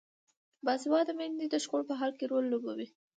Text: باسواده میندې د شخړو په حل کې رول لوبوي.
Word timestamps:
باسواده 0.65 1.13
میندې 1.19 1.45
د 1.49 1.55
شخړو 1.63 1.87
په 1.89 1.95
حل 1.99 2.11
کې 2.19 2.25
رول 2.31 2.45
لوبوي. 2.51 2.87